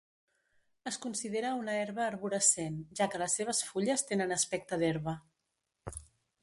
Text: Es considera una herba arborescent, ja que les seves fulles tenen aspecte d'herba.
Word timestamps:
Es 0.91 0.95
considera 1.03 1.51
una 1.59 1.75
herba 1.81 2.03
arborescent, 2.07 2.81
ja 3.01 3.09
que 3.13 3.23
les 3.25 3.37
seves 3.41 3.61
fulles 3.69 4.05
tenen 4.13 4.35
aspecte 4.39 4.83
d'herba. 4.85 5.17